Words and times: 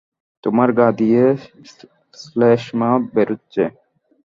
তোমার 0.43 0.69
গা 0.77 0.87
দিয়ে 0.99 1.23
শ্লেষ্মা 2.21 2.89
বেরোচ্ছে। 3.13 3.63